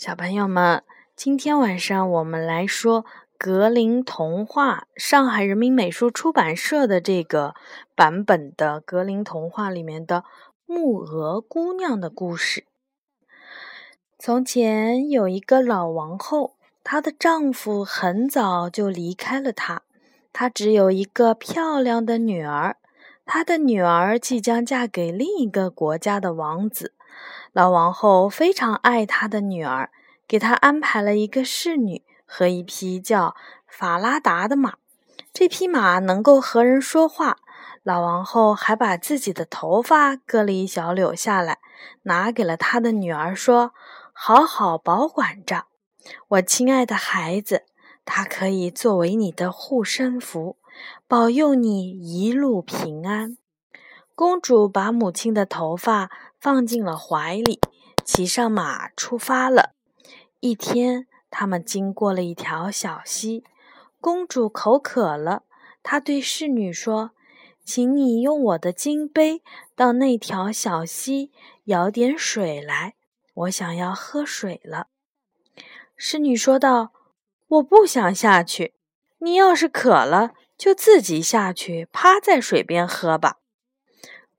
[0.00, 0.82] 小朋友们，
[1.14, 3.04] 今天晚上我们来说
[3.36, 7.54] 格林童话，上海人民美术出版社的这个
[7.94, 10.24] 版本的格林童话里面的
[10.64, 12.64] 木鹅姑娘的故事。
[14.18, 19.82] 从前有一个老王后，她的丈夫很早就离开了她，
[20.32, 22.78] 她只有一个漂亮的女儿，
[23.26, 26.94] 她的女儿即将嫁给另一个国家的王子。
[27.52, 29.90] 老王后非常爱她的女儿，
[30.28, 33.34] 给她安排了一个侍女和一匹叫
[33.66, 34.74] 法拉达的马。
[35.32, 37.38] 这匹马能够和人说话。
[37.82, 41.58] 老王后还把自己的头发割了一小绺下来，
[42.02, 43.72] 拿给了她的女儿，说
[44.12, 45.64] ：“好好保管着，
[46.28, 47.64] 我亲爱的孩子，
[48.04, 50.58] 它可以作为你的护身符，
[51.08, 53.38] 保佑你一路平安。”
[54.14, 57.60] 公主把母亲的头发放进了怀里，
[58.04, 59.74] 骑上马出发了。
[60.40, 63.44] 一天，他们经过了一条小溪，
[64.00, 65.44] 公主口渴了，
[65.82, 67.12] 她对侍女说
[67.64, 69.42] ：“请你用我的金杯
[69.74, 71.30] 到那条小溪
[71.64, 72.94] 舀点水来，
[73.34, 74.88] 我想要喝水了。”
[75.96, 76.92] 侍女说道
[77.48, 78.74] ：“我不想下去，
[79.18, 83.36] 你要是渴了，就自己下去，趴在水边喝吧。”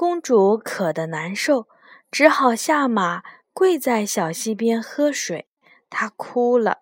[0.00, 1.68] 公主渴得难受，
[2.10, 5.46] 只好下马，跪在小溪边喝水。
[5.90, 6.78] 她哭了。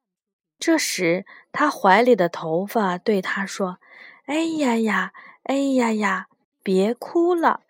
[0.61, 3.79] 这时，她怀里的头发对她说
[4.27, 6.29] ：“哎呀呀，哎呀呀，
[6.63, 7.63] 别哭了！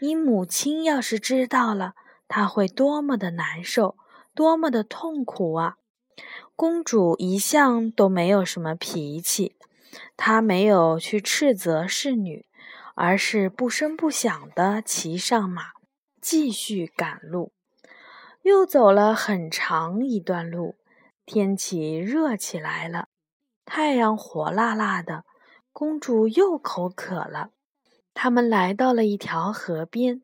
[0.00, 1.92] 你母亲要是知道了，
[2.26, 3.98] 她会多么的难受，
[4.34, 5.76] 多么的痛苦啊！”
[6.56, 9.54] 公主一向都没有什么脾气，
[10.16, 12.46] 她没有去斥责侍女。
[12.94, 15.72] 而是不声不响地骑上马，
[16.20, 17.52] 继续赶路。
[18.42, 20.76] 又走了很长一段路，
[21.26, 23.08] 天气热起来了，
[23.64, 25.24] 太阳火辣辣的。
[25.72, 27.50] 公主又口渴了。
[28.14, 30.22] 他们来到了一条河边，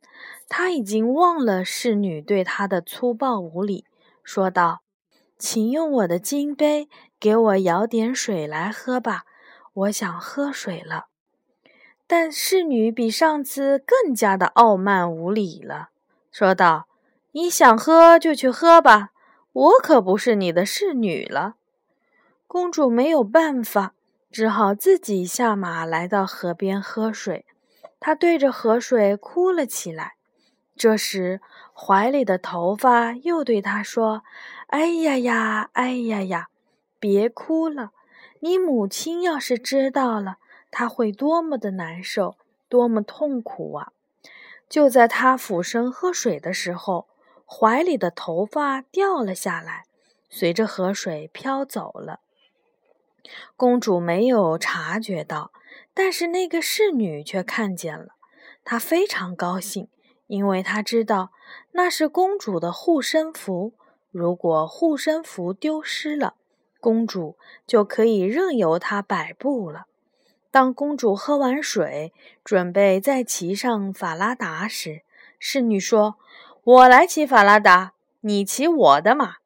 [0.49, 3.84] 她已经忘了侍女对她的粗暴无礼，
[4.22, 4.83] 说道
[5.37, 9.25] ：“请用我的金杯给我舀点水来喝吧，
[9.72, 11.06] 我想喝水了。”
[12.12, 15.91] 但侍女比上次更加的傲慢无礼了，
[16.32, 16.88] 说道
[17.31, 19.10] ：“你想喝就去喝吧，
[19.53, 21.54] 我可不是你的侍女了。”
[22.48, 23.94] 公主没有办法，
[24.32, 27.47] 只好自己下马来到河边喝水。
[28.00, 30.15] 她对着河水哭了起来。
[30.75, 31.41] 这时，
[31.72, 34.25] 怀里的头发又对她说
[34.66, 36.48] ：“哎呀呀，哎呀呀，
[36.98, 37.92] 别哭了！
[38.41, 40.38] 你母亲要是知道了。”
[40.71, 42.37] 他会多么的难受，
[42.69, 43.93] 多么痛苦啊！
[44.69, 47.09] 就在他俯身喝水的时候，
[47.45, 49.85] 怀里的头发掉了下来，
[50.29, 52.21] 随着河水飘走了。
[53.57, 55.53] 公主没有察觉到，
[55.93, 58.15] 但是那个侍女却看见了。
[58.65, 59.89] 她非常高兴，
[60.29, 61.31] 因为她知道
[61.73, 63.75] 那是公主的护身符。
[64.11, 66.35] 如果护身符丢失了，
[66.81, 69.87] 公主就可以任由它摆布了。
[70.50, 72.12] 当公主喝完水，
[72.43, 75.03] 准备再骑上法拉达时，
[75.38, 76.16] 侍女说
[76.65, 79.37] ：“我来骑法拉达，你骑我的马。”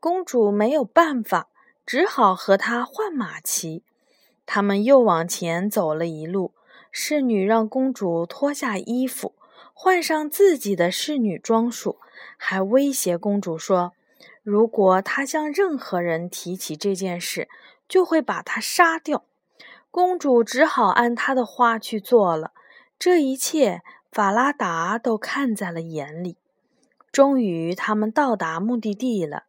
[0.00, 1.48] 公主没有办法，
[1.84, 3.82] 只好和他换马骑。
[4.46, 6.54] 他们又往前走了一路，
[6.90, 9.34] 侍女让公主脱下衣服，
[9.74, 11.98] 换上自己的侍女装束，
[12.38, 13.92] 还威胁公主说
[14.42, 17.48] ：“如果她向任何人提起这件事，
[17.86, 19.24] 就会把她杀掉。”
[19.90, 22.52] 公主只好按他的话去做了，
[22.98, 23.82] 这一切
[24.12, 26.36] 法拉达都看在了眼里。
[27.10, 29.44] 终于，他们到达目的地了。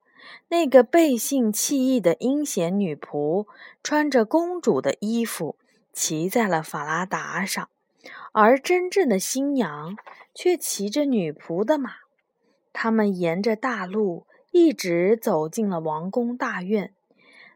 [0.50, 3.47] 那个背信弃义的阴险女仆
[3.81, 5.55] 穿着公主的衣服，
[5.91, 7.67] 骑在了法拉达上，
[8.31, 9.95] 而真正的新娘
[10.33, 11.91] 却骑着女仆的马。
[12.71, 16.94] 他们沿着大路一直走进了王宫大院。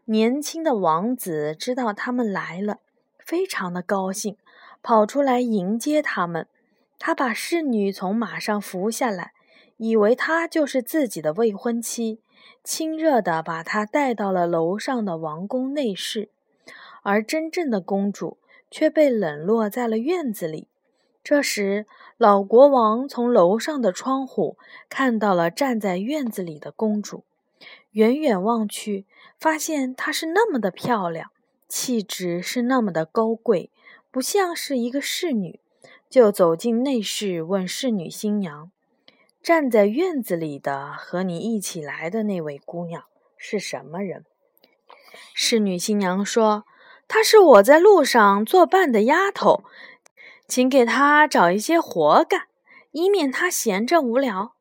[0.06, 2.80] 年轻的王子知道他们来了，
[3.18, 4.36] 非常的高兴，
[4.82, 6.46] 跑出来迎接他们。
[6.98, 9.32] 他把侍女从马上扶下来，
[9.78, 12.20] 以为她就是自己的未婚妻，
[12.62, 16.28] 亲热地把她带到了楼上的王宫内室。
[17.02, 18.38] 而真正的公主
[18.70, 20.68] 却被冷落在了院子里。
[21.22, 21.86] 这时，
[22.18, 24.58] 老国王从楼上的窗户
[24.90, 27.24] 看到了站在院子里的公主。
[27.92, 29.06] 远远望去，
[29.44, 31.30] 发现她是那么的漂亮，
[31.68, 33.70] 气质是那么的高贵，
[34.10, 35.60] 不像是一个侍女，
[36.08, 38.70] 就走进内室问侍女新娘
[39.44, 43.04] ：“站在院子里的和你一起来的那位姑娘
[43.36, 44.24] 是什么人。
[45.34, 46.64] 侍女新娘说
[47.06, 49.64] ：“她是我在路上作伴的丫头，
[50.48, 52.44] 请给她找一些活干，
[52.92, 54.54] 以免她闲着无聊。”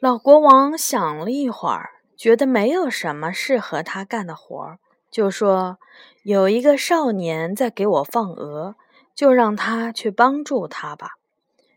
[0.00, 5.78] 老国王想了一会儿，觉得没有什么适合他干的活儿，就说
[6.24, 8.74] ：“有一个少年在给我放鹅，
[9.14, 11.12] 就让他去帮助他吧。”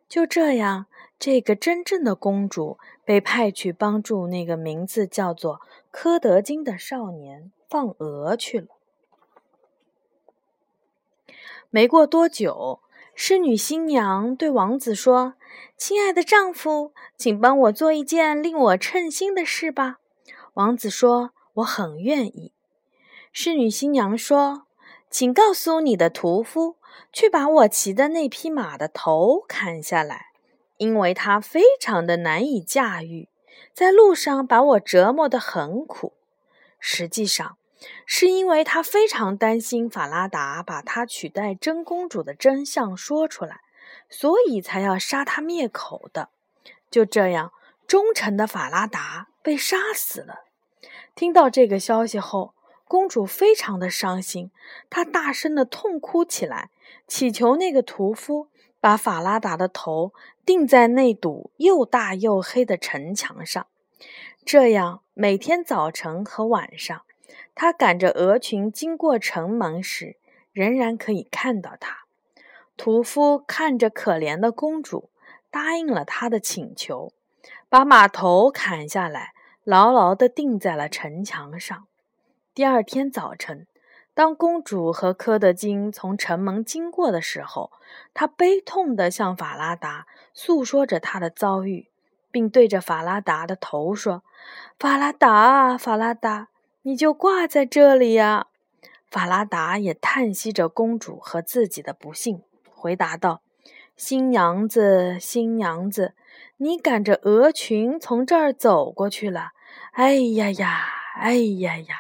[0.10, 0.88] 就这样，
[1.20, 5.62] 这个真正的公主被派去帮助那个名字叫做
[5.92, 8.68] 柯德金的少年放鹅去了。
[11.70, 12.80] 没过多久。
[13.14, 15.36] 侍女新娘对王子说
[15.78, 20.00] ：“亲爱的丈夫，请帮我做一件令我称心的事吧。”
[20.54, 22.52] 王子说：“我很愿意。”
[23.32, 24.68] 侍女新娘说
[25.10, 26.78] ：“请告诉你的屠夫，
[27.14, 30.28] 去把我骑的那匹马的头砍下来，
[30.78, 33.30] 因为它非常的难以驾驭，
[33.74, 36.14] 在路上把我折磨得很苦。
[36.80, 37.58] 实际上。”
[38.06, 43.62] 是因为他非常担心法拉达把他取代真公主的真相说出来，
[44.08, 46.30] 所以才要杀他灭口的。
[46.92, 47.52] 就这样，
[47.92, 50.46] 忠诚的法拉达被杀死了。
[51.14, 52.54] 听到这个消息后，
[52.86, 54.50] 公主非常的伤心，
[54.90, 56.70] 她大声的痛哭起来，
[57.06, 58.48] 祈求那个屠夫
[58.80, 60.14] 把法拉达的头
[60.46, 63.68] 钉在那堵又大又黑的城墙上，
[64.46, 67.02] 这样每天早晨和晚上。
[67.54, 70.16] 他赶着鹅群经过城门时，
[70.54, 72.06] 仍然可以看到他。
[72.78, 75.10] 屠夫看着可怜的公主，
[75.50, 77.12] 答应了他的请求，
[77.72, 79.32] 把马头砍下来，
[79.64, 81.88] 牢牢地钉在了城墙上。
[82.54, 83.66] 第二天早晨，
[84.14, 87.72] 当公主和科德金从城门经过的时候，
[88.14, 91.88] 他悲痛地向法拉达诉说着他的遭遇，
[92.30, 94.26] 并对着法拉达的头说
[94.78, 96.50] ：“法拉达啊，法拉达。”
[96.84, 98.48] 你就挂在这里呀！
[99.10, 103.42] 法拉达也叹息着公主和自己的不幸，回答道
[104.04, 106.16] ：“新娘子，新娘子，
[106.58, 109.52] 你赶着鹅群从这儿走过去了。
[109.92, 110.88] 哎呀呀，
[111.20, 111.96] 哎呀呀！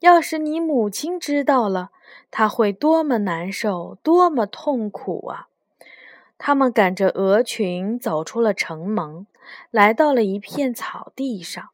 [0.00, 1.90] 要是你母亲知道了，
[2.32, 5.46] 她会多么难受，多么痛苦啊！”
[6.38, 9.28] 他们赶着鹅群走出了城门，
[9.70, 11.68] 来到了一片草地上。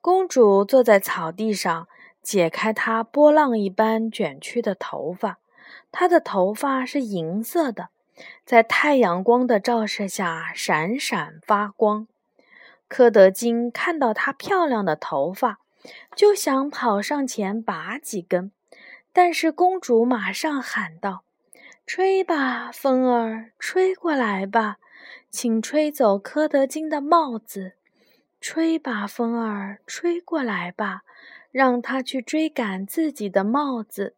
[0.00, 1.88] 公主坐在草地上，
[2.22, 5.38] 解开她波浪一般卷曲的头发。
[5.90, 7.88] 她的头发是银色的，
[8.44, 12.06] 在太阳光的照射下闪闪发光。
[12.88, 15.60] 柯德金看到她漂亮的头发，
[16.16, 18.50] 就想跑上前拔几根，
[19.12, 21.22] 但是公主马上喊道
[21.86, 24.78] ：“吹吧，风儿，吹过来吧，
[25.30, 27.74] 请吹走柯德金的帽子。”
[28.40, 31.02] 吹吧，风儿，吹过来吧，
[31.52, 34.14] 让他去追赶自己的帽子。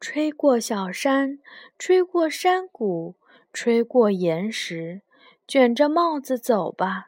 [0.00, 1.38] 吹过小山，
[1.78, 3.14] 吹过山谷，
[3.54, 5.00] 吹过岩石，
[5.46, 7.06] 卷着帽子走吧，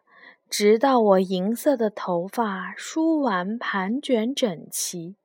[0.49, 5.17] 直到我银色的头发梳完，盘卷整齐。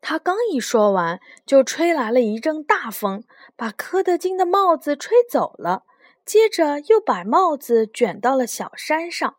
[0.00, 3.24] 他刚一说完，就吹来了一阵大风，
[3.56, 5.82] 把柯德金的帽子吹走了。
[6.24, 9.34] 接着又把帽子卷到了小山上。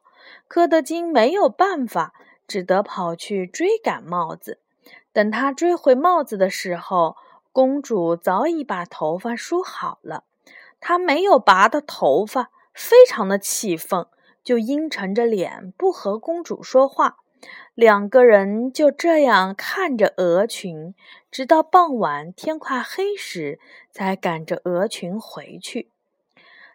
[0.49, 2.13] 柯德金没有办法，
[2.45, 4.59] 只得跑去追赶帽子。
[5.13, 7.15] 等他追回帽子的时候，
[7.53, 10.25] 公主早已把头发梳好了。
[10.85, 14.05] 他没有拔的头发，非常的气愤，
[14.43, 17.19] 就阴沉着脸不和公主说话。
[17.73, 20.93] 两个人就这样看着鹅群，
[21.31, 23.61] 直到傍晚天快黑时，
[23.91, 25.89] 才赶着鹅群回去。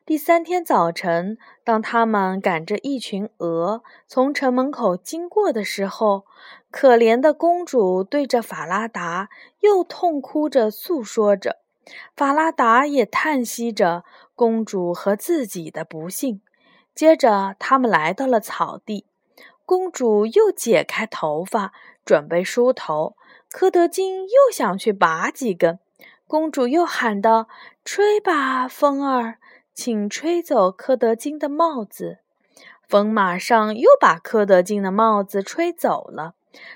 [0.06, 6.24] 第三天早晨，当他们赶着一群鹅从城门口经过的时候，
[6.70, 9.28] 可怜的公主对着法拉达
[9.60, 11.58] 又痛哭着诉说着，
[12.16, 14.04] 法拉达也叹息着
[14.34, 16.40] 公主和自己的不幸。
[16.94, 19.06] 接着，他们来到了草地，
[19.64, 21.72] 公主又解开头发
[22.04, 23.16] 准备梳头，
[23.50, 25.78] 柯德金又想去拔几根，
[26.26, 27.48] 公主又喊道
[27.84, 29.38] ：“吹吧，风儿。”
[29.72, 32.18] 请吹走柯德金的帽子，
[32.88, 36.34] 风马上又把柯德金的帽子吹走了。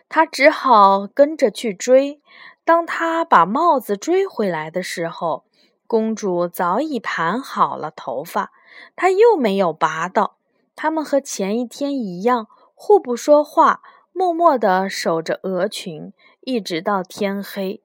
[0.08, 2.20] 他只好跟着去追。
[2.64, 5.44] 当他把帽子追回来的时候，
[5.86, 8.52] 公主早已盘好了头发，
[8.94, 10.36] 她又没有拔到。
[10.74, 17.82] 他们和前一天一样，互不说话，默默地守着鹅群，一直到天黑。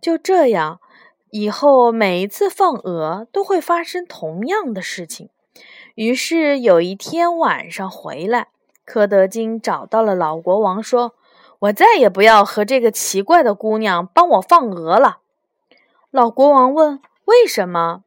[0.00, 0.80] 就这样。
[1.30, 5.28] 以后每一次放鹅都会发生同样的事情。
[5.94, 8.48] 于是有一天晚上回来，
[8.86, 11.14] 柯德金找到了老国王，说
[11.60, 15.18] ：“我再也不要和这个奇怪的姑娘帮我放鹅了。”
[16.10, 18.02] 老国王问：“为什么？”“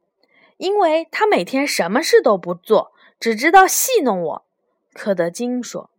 [0.57, 4.43] 因为她每天什么事都不做，只知道戏弄我。”
[4.93, 5.89] 柯德金说。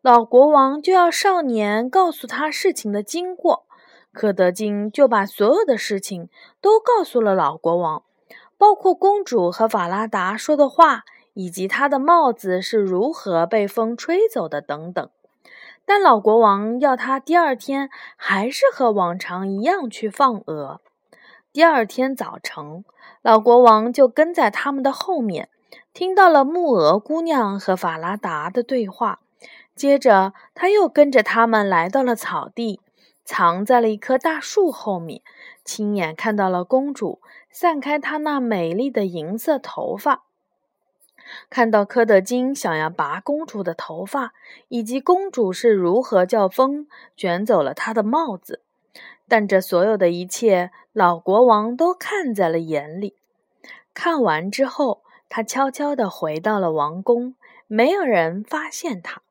[0.00, 3.64] 老国王就要少年告诉他事情的经过，
[4.12, 6.28] 柯德金就把所有的事情
[6.60, 8.02] 都告诉了老国王，
[8.58, 11.04] 包括公主和法拉达说的话。
[11.34, 15.08] 以及他的帽子是如何被风吹走的等等，
[15.84, 20.80] 但老国王要他第二天还是和往常一样去放鹅。
[21.52, 22.84] 第二天早晨，
[23.20, 25.48] 老国王就跟在他们的后面，
[25.92, 29.20] 听到了木鹅姑娘和法拉达的对话。
[29.74, 32.80] 接着，他又跟着他们来到了草地，
[33.24, 35.22] 藏在了一棵大树后面，
[35.64, 37.20] 亲眼看到了公主
[37.50, 40.24] 散开她那美丽的银色头发。
[41.50, 44.32] 看到柯德金想要拔公主的头发，
[44.68, 46.86] 以及公主是如何叫风
[47.16, 48.62] 卷走了她的帽子，
[49.28, 53.16] 但这所有的一切，老国王都看在了眼里。
[53.94, 57.34] 看完之后，他悄悄地回到了王宫，
[57.66, 59.22] 没有人发现他。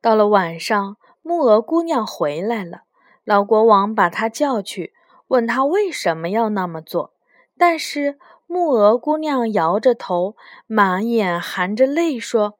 [0.00, 2.82] 到了晚上，木鹅姑娘回来了，
[3.24, 4.94] 老国王把她叫去，
[5.28, 7.12] 问她为什么要那么做，
[7.58, 8.18] 但是。
[8.46, 10.36] 木鹅姑娘摇着头，
[10.66, 12.58] 满眼含着泪说：“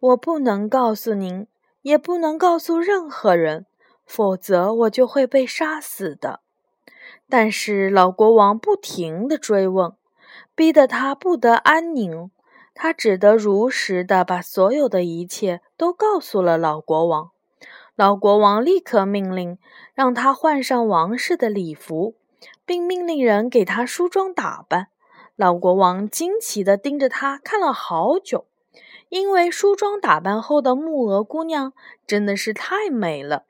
[0.00, 1.46] 我不能告诉您，
[1.82, 3.66] 也不能告诉任何人，
[4.06, 6.40] 否则我就会被杀死的。”
[7.28, 9.92] 但是老国王不停地追问，
[10.54, 12.30] 逼得他不得安宁。
[12.74, 17.30] 他只得如实的把所有的一切都告诉了老国王。
[17.94, 19.58] 老国王立刻命令
[19.94, 22.16] 让他换上王室的礼服，
[22.66, 24.88] 并命令人给他梳妆打扮。
[25.36, 28.46] 老国王惊奇地盯着他看了好久，
[29.08, 31.72] 因为梳妆打扮后的木鹅姑娘
[32.06, 33.42] 真的是太美了。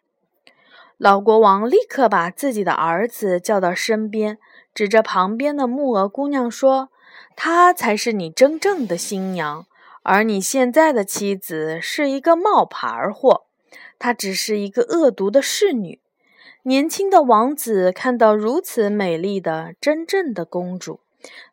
[0.97, 4.38] 老国王立刻把自己的儿子叫到身边，
[4.73, 6.88] 指着旁边的木鹅姑娘说
[7.37, 9.67] ：“她才是你真正的新娘，
[10.03, 13.45] 而你现在的妻子是一个冒牌货，
[13.99, 16.00] 她只是一个恶毒的侍女。”
[16.67, 21.00] 年轻的王子看到如此美丽的真正的公主。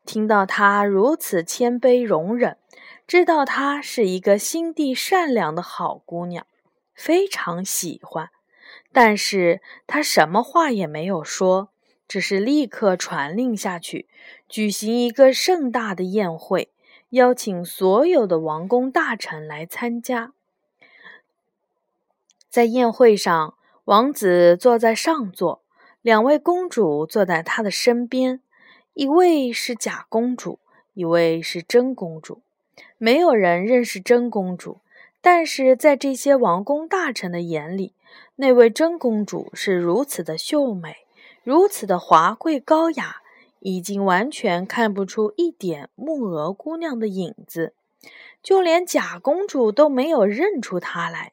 [0.05, 2.57] 听到她如此谦卑容忍，
[3.07, 6.45] 知道她是一个心地善良的好姑娘，
[6.93, 8.29] 非常喜欢。
[8.93, 11.69] 但是他什么话也没有说，
[12.07, 14.09] 只是立刻传令下去，
[14.49, 16.71] 举行一个盛大的宴会，
[17.11, 20.33] 邀请所有的王公大臣来参加。
[22.49, 25.63] 在宴会上，王子坐在上座，
[26.01, 28.41] 两位公主坐在他的身边。
[28.93, 30.59] 一位是假公主，
[30.93, 32.41] 一位是真公主。
[32.97, 34.79] 没有人认识真公主，
[35.21, 37.93] 但是在这些王公大臣的眼里，
[38.35, 40.97] 那位真公主是如此的秀美，
[41.43, 43.21] 如此的华贵高雅，
[43.59, 47.73] 已经完全看不出一点木鹅姑娘的影子，
[48.43, 51.31] 就连假公主都没有认出她来。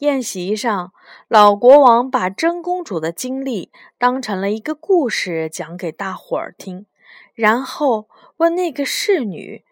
[0.00, 0.94] 宴席上，
[1.28, 6.86] 老国王把真公主的经历当成了一个故事讲给大伙儿听，
[7.34, 9.62] 然后问那个侍女：“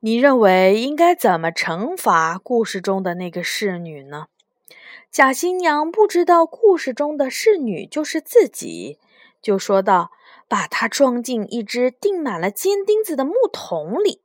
[0.00, 4.28] 你认为应该怎么惩罚故事中的那个侍女呢？”
[5.12, 8.98] 假新娘不知道故事中的侍女就是自己，
[9.42, 10.12] 就说道
[10.48, 14.22] ：“把她装进一只钉满了尖钉子的木桶里。”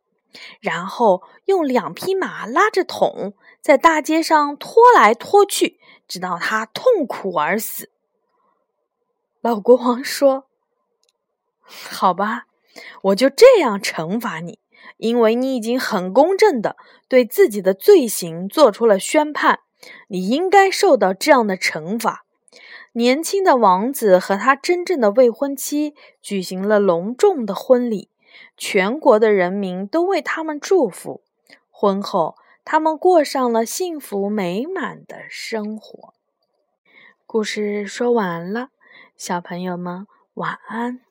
[0.61, 7.89] 然后用两匹马拉着桶，在大街上拖来拖去，直到他痛苦而死。
[9.41, 10.45] 老国王说
[11.61, 12.45] ：“好吧，
[13.03, 14.59] 我就这样惩罚你，
[14.97, 16.75] 因为你已经很公正的
[17.07, 19.59] 对自己的罪行做出了宣判，
[20.07, 22.25] 你应该受到这样的惩罚。”
[22.93, 28.09] 年轻的王子和他真正的未婚妻举行了隆重的婚礼。
[28.57, 31.21] 全国的人民都为他们祝福。
[31.69, 32.35] 婚后，
[32.71, 36.13] 他们过上了幸福美满的生活。
[37.25, 38.69] 故事说完了，
[39.17, 41.01] 小朋友们晚安。